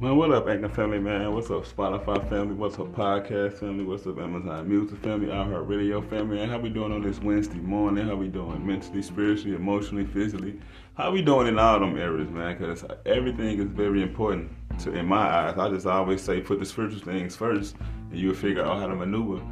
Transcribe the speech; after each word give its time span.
Man, 0.00 0.16
what 0.16 0.30
up, 0.30 0.46
Anchor 0.46 0.68
family, 0.68 1.00
man? 1.00 1.34
What's 1.34 1.50
up, 1.50 1.66
Spotify 1.66 2.28
family? 2.28 2.54
What's 2.54 2.78
up, 2.78 2.94
podcast 2.94 3.54
family? 3.54 3.82
What's 3.82 4.06
up, 4.06 4.20
Amazon 4.20 4.68
Music 4.68 4.96
family? 5.02 5.28
I 5.32 5.42
Heart 5.42 5.66
Radio 5.66 6.00
family? 6.00 6.40
And 6.40 6.48
how 6.48 6.58
we 6.60 6.68
doing 6.68 6.92
on 6.92 7.02
this 7.02 7.18
Wednesday 7.20 7.58
morning? 7.58 8.06
How 8.06 8.14
we 8.14 8.28
doing 8.28 8.64
mentally, 8.64 9.02
spiritually, 9.02 9.56
emotionally, 9.56 10.06
physically? 10.06 10.60
How 10.96 11.10
we 11.10 11.20
doing 11.20 11.48
in 11.48 11.58
all 11.58 11.80
them 11.80 11.98
areas, 11.98 12.30
man? 12.30 12.56
Because 12.56 12.84
everything 13.06 13.58
is 13.58 13.66
very 13.66 14.00
important 14.00 14.52
to, 14.82 14.94
in 14.94 15.04
my 15.04 15.16
eyes. 15.16 15.58
I 15.58 15.68
just 15.68 15.84
always 15.84 16.22
say 16.22 16.42
put 16.42 16.60
the 16.60 16.64
spiritual 16.64 17.00
things 17.00 17.34
first, 17.34 17.74
and 18.12 18.20
you'll 18.20 18.36
figure 18.36 18.64
out 18.64 18.78
how 18.78 18.86
to 18.86 18.94
maneuver 18.94 19.44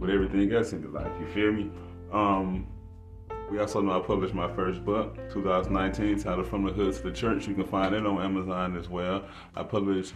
with 0.00 0.10
everything 0.10 0.52
else 0.52 0.72
in 0.72 0.82
your 0.82 0.90
life. 0.90 1.12
You 1.20 1.26
feel 1.28 1.52
me? 1.52 1.70
Um, 2.12 2.66
we 3.52 3.58
also 3.58 3.82
know 3.82 4.02
I 4.02 4.06
published 4.06 4.32
my 4.32 4.50
first 4.54 4.82
book, 4.82 5.14
2019, 5.30 6.18
titled 6.20 6.46
From 6.46 6.64
the 6.64 6.72
Hood 6.72 6.94
to 6.94 7.02
the 7.02 7.12
Church. 7.12 7.46
You 7.46 7.54
can 7.54 7.66
find 7.66 7.94
it 7.94 8.06
on 8.06 8.18
Amazon 8.22 8.78
as 8.78 8.88
well. 8.88 9.26
I 9.54 9.62
published 9.62 10.14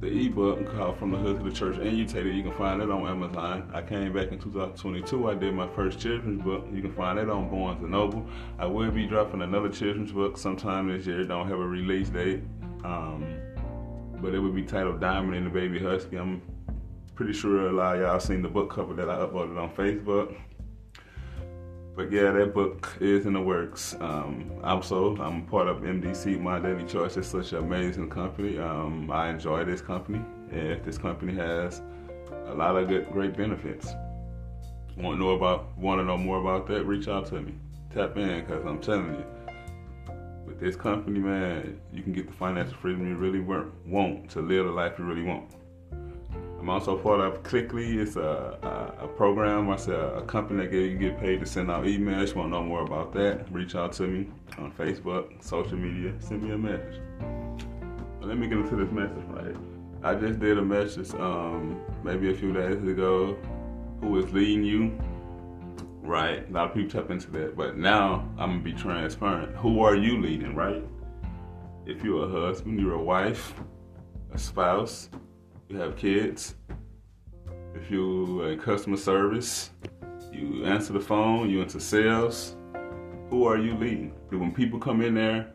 the 0.00 0.08
ebook 0.08 0.74
called 0.74 0.98
From 0.98 1.12
the 1.12 1.16
Hood 1.16 1.38
to 1.38 1.44
the 1.44 1.52
Church 1.52 1.76
Annotated. 1.76 2.34
You 2.34 2.42
can 2.42 2.52
find 2.54 2.82
it 2.82 2.90
on 2.90 3.06
Amazon. 3.06 3.70
I 3.72 3.80
came 3.80 4.12
back 4.12 4.32
in 4.32 4.40
2022. 4.40 5.30
I 5.30 5.34
did 5.34 5.54
my 5.54 5.68
first 5.68 6.00
children's 6.00 6.42
book. 6.42 6.66
You 6.72 6.82
can 6.82 6.92
find 6.92 7.16
it 7.16 7.30
on 7.30 7.48
Barnes 7.48 7.80
and 7.80 7.92
Noble. 7.92 8.26
I 8.58 8.66
will 8.66 8.90
be 8.90 9.06
dropping 9.06 9.42
another 9.42 9.68
children's 9.68 10.10
book 10.10 10.36
sometime 10.36 10.88
this 10.88 11.06
year. 11.06 11.22
Don't 11.22 11.46
have 11.46 11.60
a 11.60 11.66
release 11.66 12.08
date, 12.08 12.42
um, 12.84 13.24
but 14.20 14.34
it 14.34 14.40
will 14.40 14.50
be 14.50 14.64
titled 14.64 15.00
Diamond 15.00 15.36
and 15.36 15.46
the 15.46 15.50
Baby 15.50 15.78
Husky. 15.78 16.16
I'm 16.16 16.42
pretty 17.14 17.34
sure 17.34 17.68
a 17.68 17.72
lot 17.72 17.94
of 17.94 18.02
y'all 18.02 18.18
seen 18.18 18.42
the 18.42 18.48
book 18.48 18.68
cover 18.74 18.94
that 18.94 19.08
I 19.08 19.18
uploaded 19.18 19.62
on 19.62 19.70
Facebook 19.76 20.34
but 21.96 22.10
yeah, 22.10 22.32
that 22.32 22.54
book 22.54 22.92
is 23.00 23.24
in 23.24 23.34
the 23.34 23.40
works. 23.40 23.94
Um, 24.00 24.50
also, 24.64 25.16
I'm 25.16 25.46
part 25.46 25.68
of 25.68 25.78
MDC, 25.78 26.40
My 26.40 26.58
Daily 26.58 26.84
Choice. 26.84 27.16
It's 27.16 27.28
such 27.28 27.52
an 27.52 27.58
amazing 27.58 28.10
company. 28.10 28.58
Um, 28.58 29.10
I 29.10 29.28
enjoy 29.28 29.64
this 29.64 29.80
company, 29.80 30.20
and 30.50 30.84
this 30.84 30.98
company 30.98 31.34
has 31.34 31.82
a 32.46 32.54
lot 32.54 32.76
of 32.76 32.88
good, 32.88 33.08
great 33.12 33.36
benefits. 33.36 33.94
Want 34.96 35.18
to 35.18 35.24
know 35.24 35.30
about, 35.30 35.76
want 35.78 36.00
to 36.00 36.04
know 36.04 36.16
more 36.16 36.40
about 36.40 36.66
that? 36.68 36.84
Reach 36.84 37.06
out 37.06 37.26
to 37.26 37.40
me. 37.40 37.54
Tap 37.92 38.16
in, 38.16 38.40
because 38.40 38.64
I'm 38.64 38.80
telling 38.80 39.14
you, 39.14 39.24
with 40.46 40.58
this 40.58 40.74
company, 40.74 41.20
man, 41.20 41.80
you 41.92 42.02
can 42.02 42.12
get 42.12 42.26
the 42.26 42.32
financial 42.32 42.76
freedom 42.78 43.06
you 43.06 43.14
really 43.14 43.40
want 43.40 44.30
to 44.30 44.40
live 44.40 44.66
the 44.66 44.72
life 44.72 44.98
you 44.98 45.04
really 45.04 45.22
want. 45.22 45.54
I'm 46.64 46.70
also 46.70 46.96
part 46.96 47.20
of 47.20 47.42
Clickly. 47.42 47.98
It's 47.98 48.16
a, 48.16 48.58
a, 48.98 49.04
a 49.04 49.06
program. 49.06 49.68
I 49.68 49.74
a 49.74 50.22
company 50.22 50.66
that 50.66 50.74
you 50.74 50.96
get 50.96 51.20
paid 51.20 51.40
to 51.40 51.46
send 51.46 51.70
out 51.70 51.84
emails. 51.84 52.28
You 52.30 52.36
want 52.36 52.52
to 52.52 52.58
know 52.58 52.62
more 52.62 52.80
about 52.80 53.12
that? 53.12 53.52
Reach 53.52 53.74
out 53.74 53.92
to 53.92 54.04
me 54.04 54.30
on 54.56 54.72
Facebook, 54.72 55.44
social 55.44 55.76
media. 55.76 56.14
Send 56.20 56.42
me 56.42 56.52
a 56.52 56.56
message. 56.56 57.02
let 58.22 58.38
me 58.38 58.46
get 58.46 58.56
into 58.56 58.76
this 58.76 58.90
message 58.90 59.24
right. 59.26 59.54
I 60.02 60.14
just 60.14 60.40
did 60.40 60.56
a 60.56 60.62
message 60.62 61.12
um, 61.20 61.82
maybe 62.02 62.30
a 62.30 62.34
few 62.34 62.54
days 62.54 62.82
ago. 62.82 63.36
Who 64.00 64.16
is 64.16 64.32
leading 64.32 64.64
you? 64.64 64.98
Right. 66.00 66.48
A 66.48 66.50
lot 66.50 66.70
of 66.70 66.74
people 66.74 66.98
tap 66.98 67.10
into 67.10 67.30
that, 67.32 67.58
but 67.58 67.76
now 67.76 68.26
I'm 68.38 68.52
gonna 68.52 68.62
be 68.62 68.72
transparent. 68.72 69.54
Who 69.56 69.82
are 69.82 69.96
you 69.96 70.18
leading? 70.18 70.54
Right. 70.54 70.82
If 71.84 72.02
you're 72.02 72.24
a 72.24 72.46
husband, 72.46 72.80
you're 72.80 72.94
a 72.94 73.02
wife, 73.02 73.52
a 74.32 74.38
spouse, 74.38 75.10
you 75.68 75.78
have 75.78 75.96
kids, 75.96 76.54
if 77.74 77.90
you're 77.90 78.52
in 78.52 78.58
customer 78.58 78.96
service, 78.96 79.70
you 80.32 80.64
answer 80.64 80.92
the 80.92 81.00
phone, 81.00 81.48
you 81.48 81.62
into 81.62 81.80
sales, 81.80 82.56
who 83.30 83.46
are 83.46 83.58
you 83.58 83.74
leading? 83.74 84.12
When 84.30 84.52
people 84.52 84.78
come 84.78 85.00
in 85.00 85.14
there 85.14 85.52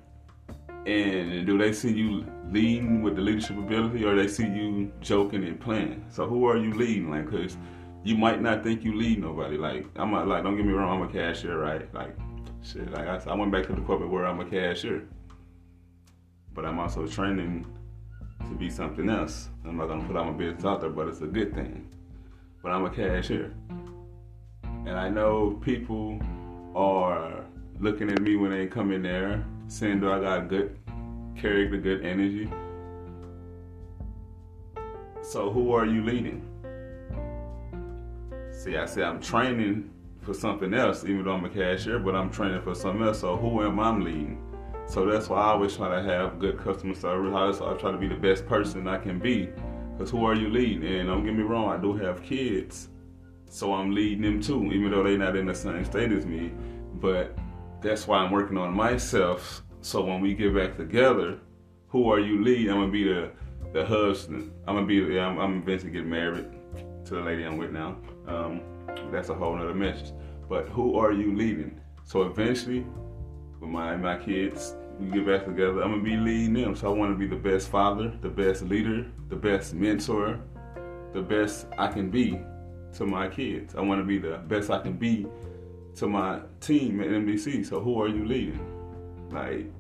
and 0.86 1.46
do 1.46 1.58
they 1.58 1.74
see 1.74 1.92
you 1.92 2.26
leading 2.52 3.04
with 3.04 3.16
the 3.16 3.22
leadership 3.22 3.58
ability 3.58 4.04
or 4.06 4.16
they 4.16 4.28
see 4.28 4.48
you 4.48 4.92
joking 5.02 5.44
and 5.44 5.60
playing? 5.60 6.06
So 6.10 6.28
who 6.28 6.46
are 6.46 6.58
you 6.58 6.74
leading? 6.74 7.10
Like, 7.10 7.30
cause 7.30 7.58
you 8.04 8.18
might 8.18 8.42
not 8.42 8.64
think 8.64 8.84
you 8.84 8.96
lead 8.96 9.20
nobody. 9.20 9.58
Like, 9.58 9.86
I'm 9.96 10.12
not, 10.12 10.28
like, 10.28 10.44
don't 10.44 10.56
get 10.56 10.66
me 10.66 10.72
wrong, 10.72 11.02
I'm 11.02 11.08
a 11.08 11.12
cashier, 11.12 11.60
right? 11.60 11.94
Like, 11.94 12.16
shit, 12.64 12.90
like 12.92 13.08
I, 13.08 13.32
I 13.32 13.36
went 13.36 13.52
back 13.52 13.68
to 13.68 13.74
the 13.74 13.82
corporate 13.82 14.10
where 14.10 14.26
I'm 14.26 14.40
a 14.40 14.46
cashier. 14.46 15.08
But 16.54 16.66
I'm 16.66 16.80
also 16.80 17.06
training 17.06 17.66
to 18.48 18.56
be 18.56 18.70
something 18.70 19.10
else. 19.10 19.50
I'm 19.66 19.78
not 19.78 19.88
gonna 19.88 20.06
put 20.06 20.16
out 20.16 20.26
my 20.26 20.32
business 20.32 20.66
out 20.66 20.82
there, 20.82 20.90
but 20.90 21.08
it's 21.08 21.22
a 21.22 21.28
good 21.28 21.54
thing. 21.54 21.88
But 22.62 22.72
I'm 22.72 22.86
a 22.86 22.90
cashier. 22.90 23.54
And 24.64 24.92
I 24.92 25.10
know 25.10 25.60
people 25.62 26.20
are 26.76 27.46
looking 27.80 28.12
at 28.12 28.22
me 28.22 28.36
when 28.36 28.52
they 28.52 28.68
come 28.68 28.92
in 28.92 29.04
there, 29.04 29.46
saying, 29.68 30.00
Do 30.00 30.12
I 30.12 30.20
got 30.20 30.48
good 30.48 30.78
character, 31.36 31.78
good 31.78 32.06
energy? 32.06 32.50
So 35.22 35.52
who 35.52 35.74
are 35.74 35.86
you 35.86 36.04
leading? 36.04 36.46
See, 38.52 38.78
I 38.78 38.86
say 38.86 39.04
I'm 39.04 39.22
training 39.22 39.90
for 40.22 40.34
something 40.34 40.74
else, 40.74 41.04
even 41.04 41.24
though 41.24 41.34
I'm 41.34 41.46
a 41.46 41.50
cashier, 41.50 42.00
but 42.00 42.16
I'm 42.16 42.30
training 42.30 42.62
for 42.62 42.76
something 42.76 43.06
else. 43.06 43.20
So 43.20 43.38
who 43.38 43.64
am 43.64 43.80
I 43.80 43.96
leading? 43.96 44.49
So 44.90 45.06
that's 45.06 45.30
why 45.30 45.38
I 45.38 45.52
always 45.52 45.78
try 45.78 46.02
to 46.02 46.02
have 46.02 46.40
good 46.40 46.58
customer 46.58 46.96
service. 46.96 47.62
I, 47.62 47.72
I 47.72 47.78
try 47.78 47.92
to 47.92 47.98
be 47.98 48.08
the 48.08 48.16
best 48.16 48.48
person 48.48 48.88
I 48.88 48.98
can 48.98 49.20
be. 49.20 49.48
Because 49.94 50.10
who 50.10 50.26
are 50.26 50.34
you 50.34 50.50
leading? 50.50 50.84
And 50.84 51.08
don't 51.08 51.24
get 51.24 51.36
me 51.36 51.44
wrong, 51.44 51.70
I 51.70 51.80
do 51.80 51.94
have 51.94 52.24
kids. 52.24 52.90
So 53.46 53.76
I'm 53.76 53.92
leading 53.92 54.24
them 54.24 54.42
too, 54.42 54.72
even 54.72 54.90
though 54.90 55.04
they're 55.04 55.16
not 55.16 55.36
in 55.36 55.46
the 55.46 55.54
same 55.54 55.86
state 55.86 56.12
as 56.12 56.26
me. 56.26 56.52
But 56.96 57.38
that's 57.82 58.08
why 58.08 58.18
I'm 58.18 58.32
working 58.32 58.58
on 58.58 58.74
myself. 58.74 59.62
So 59.82 60.04
when 60.04 60.22
we 60.22 60.34
get 60.34 60.56
back 60.56 60.76
together, 60.76 61.38
who 61.90 62.12
are 62.12 62.20
you 62.20 62.44
leading? 62.44 62.72
I'm 62.72 62.80
gonna 62.80 62.92
be 62.92 63.04
the 63.04 63.32
the 63.74 63.86
husband. 63.86 64.52
I'm 64.68 64.74
gonna 64.76 64.88
be. 64.88 65.20
I'm, 65.20 65.38
I'm 65.38 65.58
eventually 65.60 65.92
get 65.92 66.06
married 66.06 66.48
to 67.06 67.16
the 67.16 67.22
lady 67.22 67.44
I'm 67.44 67.58
with 67.58 67.72
now. 67.72 67.98
Um, 68.28 68.62
that's 69.12 69.30
a 69.30 69.36
whole 69.36 69.56
nother 69.56 69.76
message. 69.76 70.14
But 70.50 70.68
who 70.70 70.98
are 70.98 71.12
you 71.12 71.36
leading? 71.36 71.80
So 72.04 72.24
eventually, 72.24 72.86
with 73.60 73.70
my 73.70 73.96
my 73.96 74.18
kids, 74.18 74.76
we 75.00 75.08
get 75.08 75.26
back 75.26 75.46
together. 75.46 75.82
I'm 75.82 75.92
gonna 75.92 76.04
be 76.04 76.18
leading 76.18 76.54
them. 76.54 76.76
So 76.76 76.92
I 76.92 76.96
want 76.96 77.12
to 77.12 77.18
be 77.18 77.28
the 77.28 77.42
best 77.42 77.70
father, 77.70 78.14
the 78.22 78.30
best 78.30 78.64
leader, 78.64 79.06
the 79.30 79.36
best 79.36 79.74
mentor, 79.74 80.40
the 81.14 81.22
best 81.22 81.68
I 81.78 81.88
can 81.88 82.10
be 82.10 82.40
to 82.94 83.06
my 83.06 83.28
kids. 83.28 83.76
I 83.76 83.82
want 83.82 84.02
to 84.02 84.06
be 84.06 84.18
the 84.18 84.38
best 84.48 84.70
I 84.70 84.80
can 84.80 84.94
be 84.94 85.28
to 85.96 86.08
my 86.08 86.42
team 86.62 87.02
at 87.02 87.08
MDC. 87.08 87.66
So 87.66 87.80
who 87.80 88.02
are 88.02 88.08
you 88.08 88.26
leading? 88.26 88.60
Like 89.32 89.72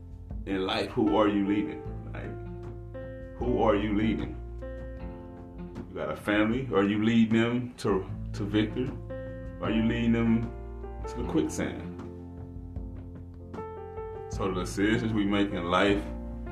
in 0.45 0.65
life, 0.65 0.89
who 0.91 1.17
are 1.17 1.27
you 1.27 1.47
leading? 1.47 1.81
Like 2.13 3.37
who 3.37 3.61
are 3.61 3.75
you 3.75 3.95
leading? 3.97 4.35
You 4.61 5.95
got 5.95 6.11
a 6.11 6.15
family? 6.15 6.67
Are 6.73 6.83
you 6.83 7.03
leading 7.03 7.41
them 7.41 7.73
to 7.77 8.05
to 8.33 8.43
victory? 8.43 8.91
Are 9.61 9.71
you 9.71 9.83
leading 9.83 10.13
them 10.13 10.51
to 11.07 11.17
the 11.17 11.23
quicksand? 11.23 11.88
So 14.39 14.47
the 14.47 14.61
decisions 14.61 15.11
we 15.11 15.25
make 15.25 15.51
in 15.51 15.69
life 15.69 16.01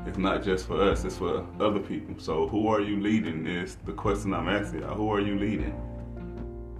is 0.05 0.17
not 0.17 0.43
just 0.43 0.67
for 0.67 0.81
us, 0.81 1.05
it's 1.05 1.15
for 1.15 1.47
other 1.57 1.79
people. 1.79 2.15
So 2.17 2.45
who 2.45 2.67
are 2.67 2.81
you 2.81 2.99
leading 2.99 3.47
is 3.47 3.77
the 3.85 3.93
question 3.93 4.33
I'm 4.33 4.49
asking. 4.49 4.81
Who 4.81 5.09
are 5.09 5.21
you 5.21 5.39
leading? 5.39 5.73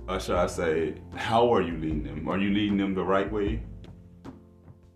Or 0.10 0.20
should 0.20 0.36
I 0.36 0.48
say, 0.48 0.96
how 1.16 1.50
are 1.54 1.62
you 1.62 1.78
leading 1.78 2.04
them? 2.04 2.28
Are 2.28 2.38
you 2.38 2.50
leading 2.50 2.76
them 2.76 2.94
the 2.94 3.06
right 3.06 3.32
way? 3.32 3.64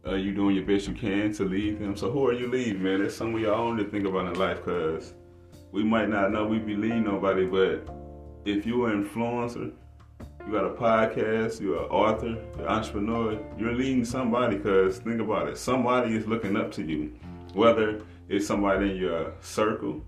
Are 0.05 0.17
you 0.17 0.33
doing 0.33 0.57
your 0.57 0.65
best 0.65 0.89
you 0.89 0.95
can 0.95 1.31
to 1.35 1.45
lead 1.45 1.79
them? 1.79 1.95
So 1.95 2.11
who 2.11 2.27
are 2.27 2.33
you 2.33 2.49
leading, 2.49 2.83
man? 2.83 3.01
That's 3.01 3.15
something 3.15 3.33
we 3.33 3.47
all 3.47 3.71
need 3.71 3.85
to 3.85 3.89
think 3.89 4.05
about 4.05 4.25
in 4.25 4.33
life 4.37 4.57
because 4.65 5.13
we 5.71 5.81
might 5.81 6.09
not 6.09 6.33
know 6.33 6.45
we 6.45 6.59
be 6.59 6.75
leading 6.75 7.05
nobody, 7.05 7.45
but 7.45 7.87
if 8.43 8.65
you're 8.65 8.89
an 8.89 9.07
influencer, 9.07 9.71
you 10.45 10.51
got 10.51 10.65
a 10.65 10.69
podcast, 10.69 11.61
you're 11.61 11.83
an 11.83 11.89
author, 11.89 12.37
you're 12.57 12.67
an 12.67 12.67
entrepreneur, 12.67 13.39
you're 13.57 13.73
leading 13.73 14.05
somebody 14.05 14.57
because 14.57 14.99
think 14.99 15.21
about 15.21 15.47
it, 15.47 15.57
somebody 15.57 16.15
is 16.15 16.25
looking 16.27 16.55
up 16.55 16.71
to 16.73 16.83
you. 16.83 17.13
Whether 17.53 18.01
it's 18.29 18.47
somebody 18.47 18.91
in 18.91 18.97
your 18.97 19.33
circle, 19.41 20.03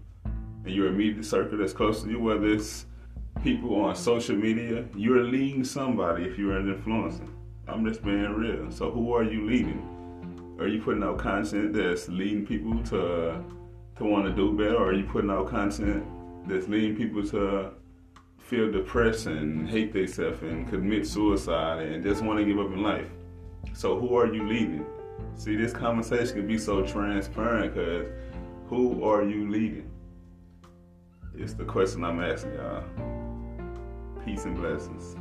in 0.65 0.74
your 0.74 0.88
immediate 0.88 1.25
circle 1.25 1.57
that's 1.57 1.74
close 1.74 2.03
to 2.03 2.09
you, 2.09 2.19
whether 2.19 2.47
it's 2.47 2.85
people 3.44 3.81
on 3.81 3.95
social 3.95 4.35
media, 4.35 4.85
you're 4.95 5.24
leading 5.24 5.63
somebody 5.63 6.24
if 6.24 6.38
you're 6.38 6.57
an 6.57 6.74
influencer. 6.74 7.27
I'm 7.68 7.86
just 7.86 8.03
being 8.03 8.33
real. 8.33 8.71
So 8.71 8.91
who 8.91 9.13
are 9.13 9.24
you 9.24 9.45
leading? 9.45 9.89
Are 10.59 10.68
you 10.68 10.81
putting 10.81 11.03
out 11.03 11.18
content 11.18 11.74
that's 11.74 12.07
leading 12.07 12.45
people 12.45 12.81
to 12.86 13.44
to 13.97 14.03
want 14.06 14.25
to 14.25 14.33
do 14.33 14.57
better, 14.57 14.75
or 14.75 14.89
are 14.89 14.94
you 14.94 15.03
putting 15.03 15.29
out 15.29 15.47
content 15.47 16.03
that's 16.47 16.68
leading 16.68 16.95
people 16.95 17.24
to 17.29 17.71
feel 18.43 18.71
depressed 18.71 19.27
and 19.27 19.69
hate 19.69 19.93
themselves 19.93 20.41
and 20.43 20.67
commit 20.69 21.07
suicide 21.07 21.87
and 21.87 22.03
just 22.03 22.21
want 22.21 22.39
to 22.39 22.45
give 22.45 22.59
up 22.59 22.67
in 22.67 22.83
life. 22.83 23.07
So 23.73 23.97
who 23.97 24.15
are 24.15 24.31
you 24.31 24.47
leading? 24.47 24.85
See, 25.35 25.55
this 25.55 25.71
conversation 25.71 26.35
can 26.35 26.47
be 26.47 26.57
so 26.57 26.85
transparent 26.85 27.73
because 27.73 28.07
who 28.67 29.03
are 29.03 29.23
you 29.23 29.49
leading? 29.49 29.89
It's 31.35 31.53
the 31.53 31.63
question 31.63 32.03
I'm 32.03 32.21
asking 32.21 32.53
y'all. 32.55 32.83
Peace 34.25 34.45
and 34.45 34.55
blessings. 34.55 35.15